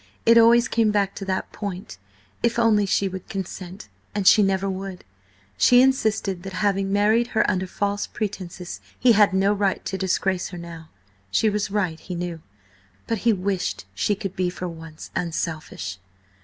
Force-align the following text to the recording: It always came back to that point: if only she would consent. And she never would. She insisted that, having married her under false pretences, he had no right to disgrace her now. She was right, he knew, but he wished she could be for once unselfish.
It 0.25 0.35
always 0.35 0.67
came 0.67 0.89
back 0.89 1.13
to 1.13 1.25
that 1.25 1.51
point: 1.51 1.99
if 2.41 2.57
only 2.57 2.87
she 2.87 3.07
would 3.07 3.29
consent. 3.29 3.87
And 4.15 4.25
she 4.25 4.41
never 4.41 4.67
would. 4.67 5.03
She 5.59 5.83
insisted 5.83 6.41
that, 6.41 6.53
having 6.53 6.91
married 6.91 7.27
her 7.37 7.47
under 7.47 7.67
false 7.67 8.07
pretences, 8.07 8.81
he 8.99 9.11
had 9.11 9.31
no 9.31 9.53
right 9.53 9.85
to 9.85 9.99
disgrace 9.99 10.49
her 10.49 10.57
now. 10.57 10.89
She 11.29 11.51
was 11.51 11.69
right, 11.69 11.99
he 11.99 12.15
knew, 12.15 12.41
but 13.05 13.19
he 13.19 13.31
wished 13.31 13.85
she 13.93 14.15
could 14.15 14.35
be 14.35 14.49
for 14.49 14.67
once 14.67 15.11
unselfish. 15.15 15.99